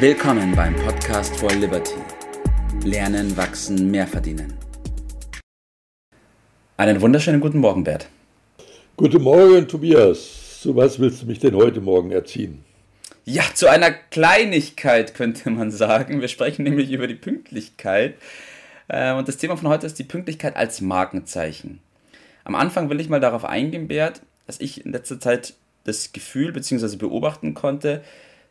[0.00, 1.96] Willkommen beim Podcast for Liberty.
[2.84, 4.56] Lernen, wachsen, mehr verdienen.
[6.76, 8.08] Einen wunderschönen guten Morgen, Bert.
[8.96, 10.60] Guten Morgen, Tobias.
[10.60, 12.64] Zu was willst du mich denn heute Morgen erziehen?
[13.24, 16.20] Ja, zu einer Kleinigkeit könnte man sagen.
[16.20, 18.14] Wir sprechen nämlich über die Pünktlichkeit.
[18.86, 21.80] Äh, und das Thema von heute ist die Pünktlichkeit als Markenzeichen.
[22.44, 26.52] Am Anfang will ich mal darauf eingehen, Bert, dass ich in letzter Zeit das Gefühl
[26.52, 26.94] bzw.
[26.94, 28.04] beobachten konnte,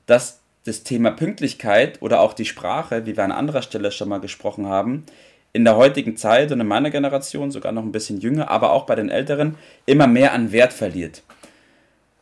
[0.07, 4.19] dass das Thema Pünktlichkeit oder auch die Sprache, wie wir an anderer Stelle schon mal
[4.19, 5.05] gesprochen haben,
[5.53, 8.85] in der heutigen Zeit und in meiner Generation, sogar noch ein bisschen jünger, aber auch
[8.85, 11.23] bei den Älteren, immer mehr an Wert verliert.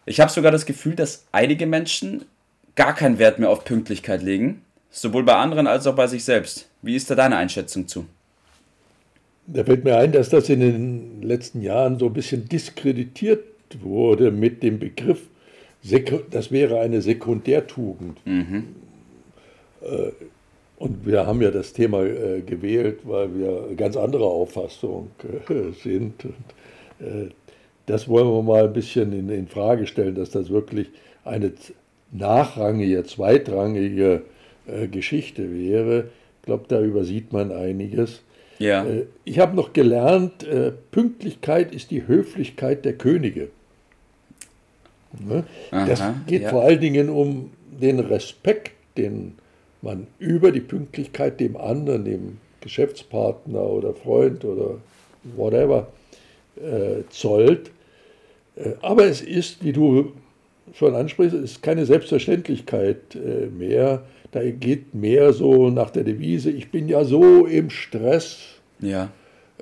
[0.06, 2.26] Ich habe sogar das Gefühl, dass einige Menschen
[2.76, 6.70] gar keinen Wert mehr auf Pünktlichkeit legen, sowohl bei anderen als auch bei sich selbst.
[6.82, 8.06] Wie ist da deine Einschätzung zu?
[9.48, 13.44] Da fällt mir ein, dass das in den letzten Jahren so ein bisschen diskreditiert
[13.82, 15.22] wurde mit dem Begriff
[16.32, 18.26] das wäre eine Sekundärtugend.
[18.26, 18.64] Mhm.
[19.82, 20.12] Äh,
[20.78, 26.14] und wir haben ja das Thema äh, gewählt, weil wir ganz anderer Auffassung äh, sind.
[27.86, 30.90] das wollen wir mal ein bisschen in, in Frage stellen, dass das wirklich
[31.24, 31.52] eine
[32.12, 34.22] nachrangige, zweitrangige
[34.92, 36.10] Geschichte wäre.
[36.40, 38.22] Ich glaube, da übersieht man einiges.
[38.60, 38.86] Ja.
[39.26, 40.48] Ich habe noch gelernt,
[40.92, 43.50] Pünktlichkeit ist die Höflichkeit der Könige.
[45.20, 45.44] Ne?
[45.72, 46.50] Aha, das geht ja.
[46.50, 49.36] vor allen Dingen um den Respekt, den
[49.82, 54.80] man über die Pünktlichkeit dem anderen, dem Geschäftspartner oder Freund oder
[55.36, 55.88] whatever
[56.56, 57.72] äh, zollt.
[58.56, 60.14] Äh, aber es ist, wie du
[60.74, 64.04] schon ansprichst, ist keine Selbstverständlichkeit äh, mehr.
[64.32, 68.40] Da geht mehr so nach der Devise, ich bin ja so im Stress,
[68.80, 69.10] ja.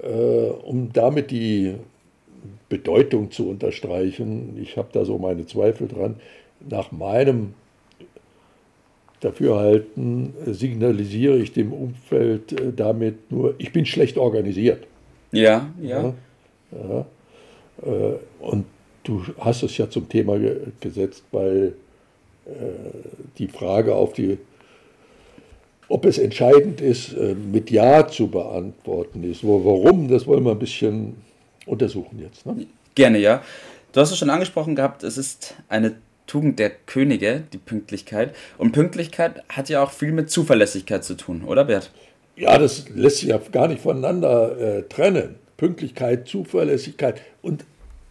[0.01, 1.75] Äh, um damit die
[2.69, 4.57] Bedeutung zu unterstreichen.
[4.61, 6.15] Ich habe da so meine Zweifel dran.
[6.69, 7.53] Nach meinem
[9.23, 14.85] Dafürhalten signalisiere ich dem Umfeld äh, damit nur, ich bin schlecht organisiert.
[15.31, 16.03] Ja, ja.
[16.03, 16.13] ja,
[16.71, 17.05] ja.
[17.89, 18.65] Äh, und
[19.03, 20.37] du hast es ja zum Thema
[20.81, 21.73] gesetzt, weil
[22.45, 22.49] äh,
[23.37, 24.37] die Frage auf die,
[25.87, 27.15] ob es entscheidend ist,
[27.51, 29.43] mit Ja zu beantworten ist.
[29.43, 31.17] Warum, das wollen wir ein bisschen
[31.65, 32.45] untersuchen jetzt.
[32.45, 32.67] Ne?
[32.95, 33.41] Gerne, ja.
[33.91, 38.35] Du hast es schon angesprochen gehabt, es ist eine Tugend der Könige, die Pünktlichkeit.
[38.57, 41.91] Und Pünktlichkeit hat ja auch viel mit Zuverlässigkeit zu tun, oder Bert?
[42.35, 45.35] Ja, das lässt sich ja gar nicht voneinander äh, trennen.
[45.57, 47.65] Pünktlichkeit, Zuverlässigkeit und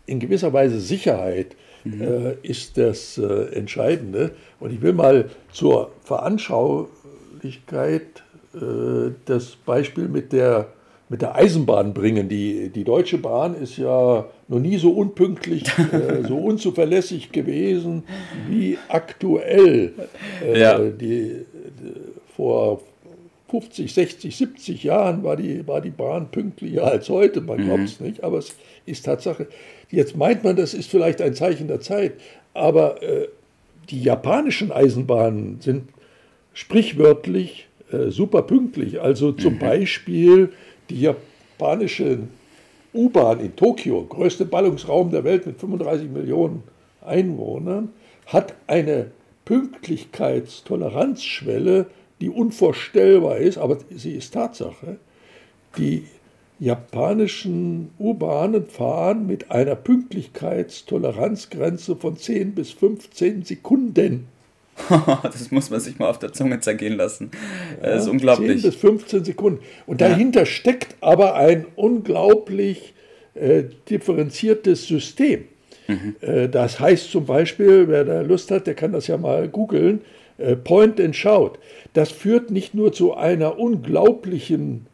[0.06, 2.02] in gewisser Weise Sicherheit mhm.
[2.02, 4.32] äh, ist das äh, Entscheidende.
[4.60, 8.22] Und ich will mal zur Veranschaulichkeit
[8.54, 10.68] äh, das Beispiel mit der
[11.12, 12.30] mit der Eisenbahn bringen.
[12.30, 18.04] Die, die Deutsche Bahn ist ja noch nie so unpünktlich, äh, so unzuverlässig gewesen
[18.48, 19.92] wie aktuell.
[20.42, 20.78] Äh, ja.
[20.78, 21.44] die, die,
[22.34, 22.80] vor
[23.50, 27.42] 50, 60, 70 Jahren war die, war die Bahn pünktlicher als heute.
[27.42, 27.64] Man mhm.
[27.66, 28.56] glaubt es nicht, aber es
[28.86, 29.48] ist Tatsache.
[29.90, 32.14] Jetzt meint man, das ist vielleicht ein Zeichen der Zeit,
[32.54, 33.28] aber äh,
[33.90, 35.90] die japanischen Eisenbahnen sind
[36.54, 39.02] sprichwörtlich äh, super pünktlich.
[39.02, 39.58] Also zum mhm.
[39.58, 40.52] Beispiel
[40.92, 42.18] die japanische
[42.94, 46.62] U-Bahn in Tokio, größte Ballungsraum der Welt mit 35 Millionen
[47.00, 47.88] Einwohnern,
[48.26, 49.10] hat eine
[49.46, 51.86] Pünktlichkeitstoleranzschwelle,
[52.20, 54.98] die unvorstellbar ist, aber sie ist Tatsache.
[55.78, 56.04] Die
[56.60, 64.28] japanischen U-Bahnen fahren mit einer Pünktlichkeitstoleranzgrenze von 10 bis 15 Sekunden.
[65.22, 67.30] das muss man sich mal auf der Zunge zergehen lassen.
[67.80, 68.60] Ja, das ist unglaublich.
[68.60, 69.60] 10 bis 15 Sekunden.
[69.86, 70.46] Und dahinter ja.
[70.46, 72.94] steckt aber ein unglaublich
[73.34, 75.44] äh, differenziertes System.
[75.88, 76.16] Mhm.
[76.20, 80.02] Äh, das heißt zum Beispiel, wer da Lust hat, der kann das ja mal googeln,
[80.38, 81.52] äh, Point and Shout.
[81.92, 84.86] Das führt nicht nur zu einer unglaublichen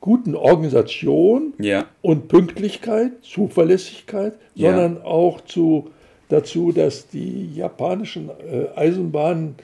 [0.00, 1.86] guten Organisation ja.
[2.02, 5.90] und Pünktlichkeit, Zuverlässigkeit, sondern auch zu
[6.32, 9.54] dazu, dass die japanischen äh, Eisenbahnen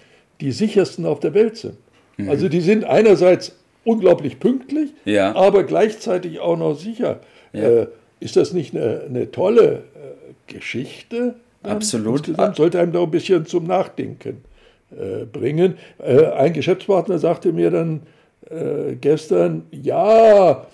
[0.40, 1.76] die sichersten auf der Welt sind.
[2.16, 2.28] Mhm.
[2.28, 5.34] Also die sind einerseits unglaublich pünktlich, ja.
[5.34, 7.20] aber gleichzeitig auch noch sicher.
[7.52, 7.62] Ja.
[7.62, 7.86] Äh,
[8.20, 11.36] ist das nicht eine, eine tolle äh, Geschichte?
[11.62, 12.28] Absolut.
[12.28, 14.42] Insgesamt sollte einem da ein bisschen zum Nachdenken
[14.90, 15.76] äh, bringen.
[15.98, 18.02] Äh, ein Geschäftspartner sagte mir dann
[18.50, 20.66] äh, gestern, ja,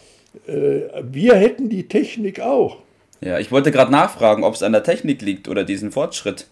[0.47, 2.79] wir hätten die Technik auch.
[3.25, 6.47] Ja, ich wollte gerade nachfragen, ob es an der Technik liegt oder diesen Fortschritt.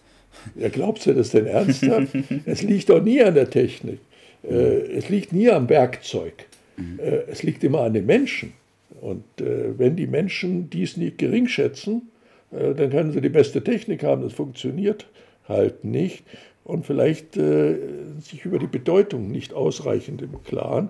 [0.55, 2.15] Ja, glaubst du das denn ernsthaft?
[2.45, 3.99] es liegt doch nie an der Technik.
[4.43, 6.33] Äh, es liegt nie am Werkzeug.
[6.77, 6.99] Mhm.
[6.99, 8.53] Äh, es liegt immer an den Menschen.
[9.01, 12.09] Und äh, wenn die Menschen dies nicht gering schätzen,
[12.51, 14.23] äh, dann können sie die beste Technik haben.
[14.23, 15.05] Das funktioniert
[15.47, 16.23] halt nicht.
[16.63, 17.75] und vielleicht äh,
[18.19, 20.89] sich über die Bedeutung nicht ausreichend im Klaren.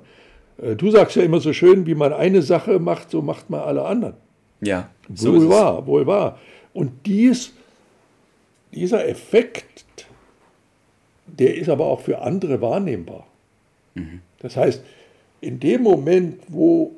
[0.62, 3.62] Äh, du sagst ja immer so schön, wie man eine Sache macht, so macht man
[3.62, 4.16] alle anderen.
[4.62, 6.40] Ja, so wohl wahr, wohl wahr.
[6.74, 7.54] Und dies,
[8.72, 9.86] dieser Effekt,
[11.28, 13.28] der ist aber auch für andere wahrnehmbar.
[13.96, 14.22] Mhm.
[14.40, 14.84] Das heißt,
[15.42, 16.94] in dem Moment, wo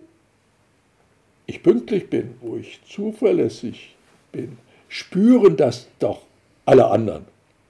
[1.45, 3.95] ich pünktlich bin, wo ich zuverlässig
[4.31, 4.57] bin,
[4.87, 6.21] spüren das doch
[6.65, 7.25] alle anderen.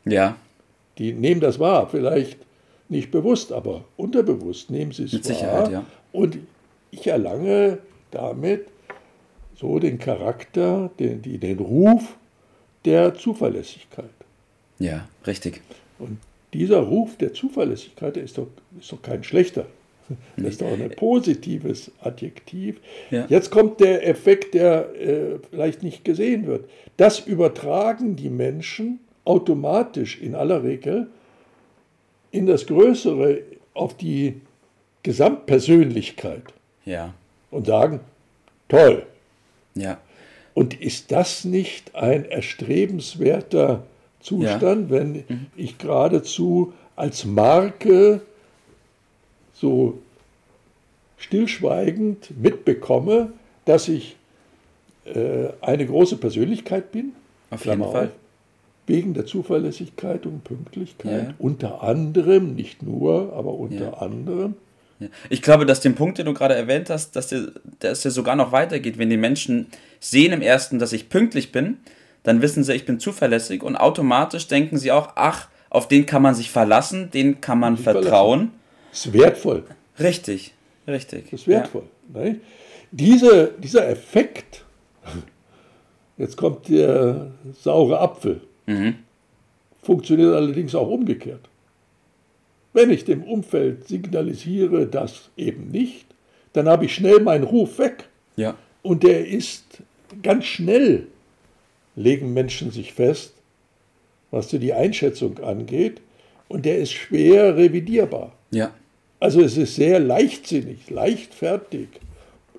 [0.06, 0.38] Ja.
[0.98, 2.38] Die nehmen das wahr, vielleicht
[2.88, 5.36] nicht bewusst, aber unterbewusst nehmen sie es Mit wahr.
[5.36, 5.86] Sicherheit, ja.
[6.12, 6.38] Und
[6.92, 7.80] ich erlange
[8.12, 8.68] damit
[9.58, 12.16] so den Charakter, den, den Ruf
[12.84, 14.10] der Zuverlässigkeit.
[14.80, 15.62] Ja, richtig.
[16.00, 16.20] Und
[16.54, 18.48] dieser Ruf der Zuverlässigkeit, der ist doch,
[18.80, 19.66] ist doch kein schlechter.
[20.38, 22.80] Das ist doch ein positives Adjektiv.
[23.10, 23.26] Ja.
[23.28, 26.70] Jetzt kommt der Effekt, der äh, vielleicht nicht gesehen wird.
[26.98, 31.08] Das übertragen die Menschen automatisch in aller Regel
[32.32, 33.40] in das Größere,
[33.74, 34.42] auf die
[35.04, 36.44] Gesamtpersönlichkeit.
[36.86, 37.14] Ja.
[37.50, 38.02] Und sagen,
[38.68, 39.06] toll.
[39.76, 40.00] Ja.
[40.54, 43.84] Und ist das nicht ein erstrebenswerter
[44.22, 44.98] Zustand, ja.
[44.98, 45.46] wenn mhm.
[45.56, 48.22] ich geradezu als Marke
[49.54, 50.00] so
[51.18, 53.34] stillschweigend mitbekomme,
[53.66, 54.16] dass ich
[55.06, 57.14] äh, eine große Persönlichkeit bin?
[57.50, 58.12] Auf jeden Fall.
[58.88, 61.30] Wegen der Zuverlässigkeit und Pünktlichkeit.
[61.30, 61.34] Ja.
[61.40, 63.94] Unter anderem, nicht nur, aber unter ja.
[63.94, 64.56] anderem.
[65.30, 67.48] Ich glaube, dass den Punkt, den du gerade erwähnt hast, dass der,
[67.80, 69.68] dass der sogar noch weitergeht, wenn die Menschen
[70.00, 71.78] sehen im ersten, dass ich pünktlich bin,
[72.24, 76.22] dann wissen sie, ich bin zuverlässig und automatisch denken sie auch, ach, auf den kann
[76.22, 78.52] man sich verlassen, den kann man vertrauen.
[78.92, 79.64] Das ist wertvoll.
[80.00, 80.54] Richtig,
[80.88, 81.32] richtig.
[81.32, 81.84] Das ist wertvoll.
[82.14, 82.34] Ja.
[82.92, 84.64] Diese, dieser Effekt,
[86.18, 87.32] jetzt kommt der
[87.62, 88.96] saure Apfel, mhm.
[89.82, 91.50] funktioniert allerdings auch umgekehrt.
[92.76, 96.08] Wenn ich dem Umfeld signalisiere, das eben nicht,
[96.52, 98.10] dann habe ich schnell meinen Ruf weg.
[98.36, 98.58] Ja.
[98.82, 99.64] Und der ist
[100.22, 101.08] ganz schnell
[101.96, 103.34] legen Menschen sich fest,
[104.30, 106.02] was die Einschätzung angeht,
[106.50, 108.34] und der ist schwer revidierbar.
[108.52, 108.74] Ja.
[109.22, 111.88] Also es ist sehr leichtsinnig, leichtfertig.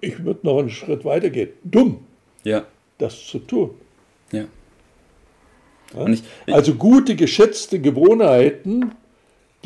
[0.01, 1.51] Ich würde noch einen Schritt weiter gehen.
[1.63, 1.99] Dumm,
[2.43, 2.65] ja.
[2.97, 3.73] das zu tun.
[4.33, 4.47] Ja.
[5.95, 6.09] ja?
[6.09, 8.93] Ich, ich, also gute, geschätzte Gewohnheiten,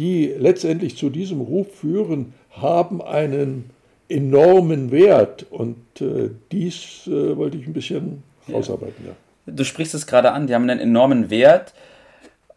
[0.01, 3.71] die letztendlich zu diesem Ruf führen, haben einen
[4.09, 5.47] enormen Wert.
[5.51, 8.55] Und äh, dies äh, wollte ich ein bisschen ja.
[8.55, 9.05] rausarbeiten.
[9.07, 9.13] Ja
[9.47, 11.75] du sprichst es gerade an, die haben einen enormen Wert.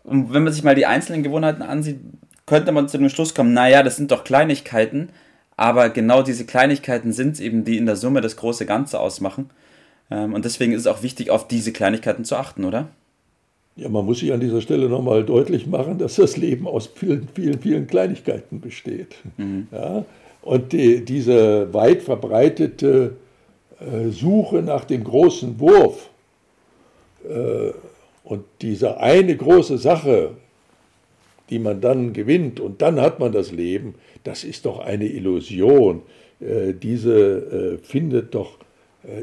[0.03, 1.99] Und wenn man sich mal die einzelnen Gewohnheiten ansieht,
[2.45, 5.09] könnte man zu dem Schluss kommen, naja, das sind doch Kleinigkeiten,
[5.55, 9.49] aber genau diese Kleinigkeiten sind es eben, die in der Summe das große Ganze ausmachen.
[10.11, 12.89] Ähm, und deswegen ist es auch wichtig, auf diese Kleinigkeiten zu achten, oder?
[13.75, 17.27] Ja, man muss sich an dieser Stelle nochmal deutlich machen, dass das Leben aus vielen,
[17.33, 19.15] vielen, vielen Kleinigkeiten besteht.
[19.37, 19.67] Mhm.
[19.71, 20.05] Ja?
[20.43, 23.15] Und die, diese weit verbreitete
[23.79, 26.09] äh, Suche nach dem großen Wurf,
[27.27, 27.71] äh,
[28.23, 30.31] und diese eine große Sache,
[31.49, 36.03] die man dann gewinnt und dann hat man das Leben, das ist doch eine Illusion.
[36.39, 38.57] Äh, diese findet doch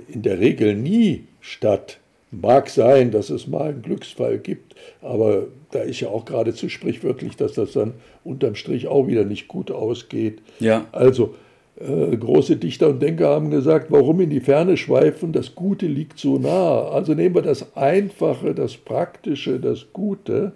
[0.08, 1.99] in der Regel nie statt.
[2.32, 7.36] Mag sein, dass es mal einen Glücksfall gibt, aber da ist ja auch geradezu sprichwörtlich,
[7.36, 10.40] dass das dann unterm Strich auch wieder nicht gut ausgeht.
[10.60, 10.86] Ja.
[10.92, 11.34] Also
[11.80, 16.18] äh, große Dichter und Denker haben gesagt, warum in die Ferne schweifen, das Gute liegt
[16.18, 16.82] so nah.
[16.88, 20.52] Also nehmen wir das Einfache, das Praktische, das Gute.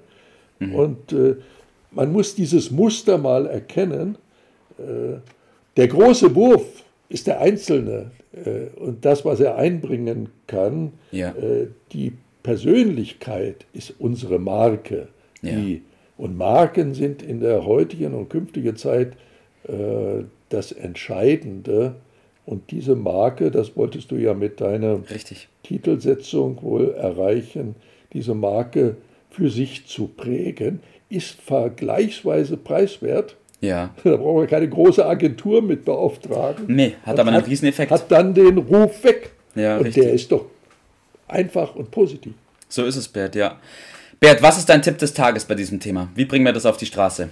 [0.59, 0.75] Mhm.
[0.75, 1.37] Und äh,
[1.90, 4.16] man muss dieses Muster mal erkennen.
[4.78, 5.19] Äh,
[5.76, 10.92] der große Wurf ist der Einzelne äh, und das, was er einbringen kann.
[11.12, 11.30] Ja.
[11.30, 15.09] Äh, die Persönlichkeit ist unsere Marke.
[15.42, 15.83] Die,
[16.16, 19.12] und Marken sind in der heutigen und künftigen Zeit
[19.68, 21.94] äh, das Entscheidende.
[22.47, 25.49] Und diese Marke, das wolltest du ja mit deiner Richtig.
[25.62, 27.76] Titelsetzung wohl erreichen,
[28.12, 28.97] diese Marke
[29.30, 33.37] für sich zu prägen, ist vergleichsweise preiswert.
[33.61, 33.95] Ja.
[34.03, 36.67] Da brauchen wir keine große Agentur mit beauftragen.
[36.69, 37.91] Nee, hat aber einen hat, Rieseneffekt.
[37.91, 39.33] Hat dann den Ruf weg.
[39.55, 40.03] Ja, und richtig.
[40.03, 40.47] der ist doch
[41.29, 42.35] einfach und positiv.
[42.69, 43.59] So ist es, Bert, ja.
[44.21, 46.09] Bert, was ist dein Tipp des Tages bei diesem Thema?
[46.15, 47.29] Wie bringen wir das auf die Straße?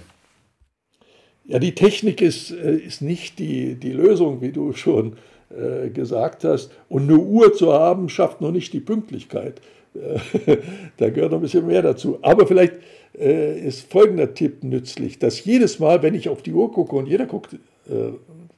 [1.45, 5.17] Ja, die Technik ist, äh, ist nicht die, die Lösung, wie du schon
[5.49, 6.71] äh, gesagt hast.
[6.89, 9.61] Und eine Uhr zu haben, schafft noch nicht die Pünktlichkeit.
[9.95, 10.57] Äh,
[10.97, 12.17] da gehört noch ein bisschen mehr dazu.
[12.23, 12.73] Aber vielleicht
[13.17, 17.07] äh, ist folgender Tipp nützlich, dass jedes Mal, wenn ich auf die Uhr gucke, und
[17.07, 18.13] jeder guckt äh,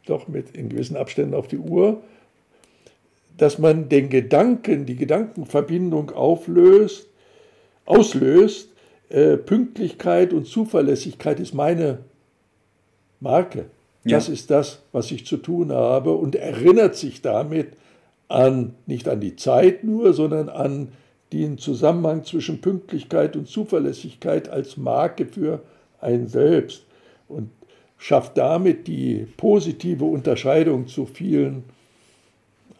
[0.05, 2.01] doch mit in gewissen Abständen auf die Uhr,
[3.37, 7.07] dass man den Gedanken, die Gedankenverbindung auflöst,
[7.85, 8.69] auslöst,
[9.09, 11.99] äh, Pünktlichkeit und Zuverlässigkeit ist meine
[13.19, 13.65] Marke.
[14.03, 14.17] Ja.
[14.17, 17.69] Das ist das, was ich zu tun habe und erinnert sich damit
[18.27, 20.89] an, nicht an die Zeit nur, sondern an
[21.41, 25.61] den Zusammenhang zwischen Pünktlichkeit und Zuverlässigkeit als Marke für
[25.99, 26.83] ein Selbst
[27.27, 27.49] und
[27.97, 31.63] schafft damit die positive Unterscheidung zu vielen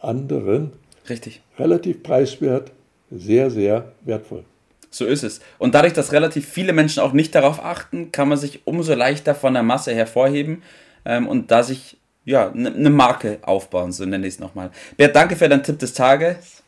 [0.00, 0.72] anderen.
[1.08, 1.42] Richtig.
[1.58, 2.72] Relativ preiswert,
[3.10, 4.44] sehr, sehr wertvoll.
[4.90, 5.40] So ist es.
[5.58, 9.34] Und dadurch, dass relativ viele Menschen auch nicht darauf achten, kann man sich umso leichter
[9.34, 10.62] von der Masse hervorheben
[11.04, 14.70] ähm, und da sich ja eine ne Marke aufbauen, so nenne ich es nochmal.
[14.96, 16.62] Bert, danke für deinen Tipp des Tages.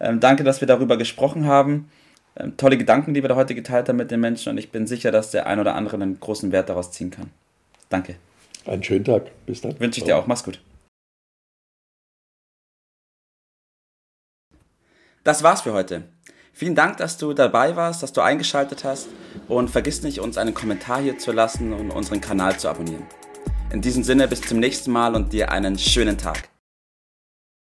[0.00, 1.90] Ähm, danke, dass wir darüber gesprochen haben.
[2.36, 4.86] Ähm, tolle Gedanken, die wir da heute geteilt haben mit den Menschen und ich bin
[4.86, 7.30] sicher, dass der ein oder andere einen großen Wert daraus ziehen kann.
[7.88, 8.16] Danke.
[8.66, 9.30] Einen schönen Tag.
[9.46, 9.78] Bis dann.
[9.78, 10.26] Wünsche ich dir auch.
[10.26, 10.60] Mach's gut.
[15.24, 16.02] Das war's für heute.
[16.52, 19.08] Vielen Dank, dass du dabei warst, dass du eingeschaltet hast
[19.48, 23.04] und vergiss nicht, uns einen Kommentar hier zu lassen und unseren Kanal zu abonnieren.
[23.72, 26.48] In diesem Sinne, bis zum nächsten Mal und dir einen schönen Tag.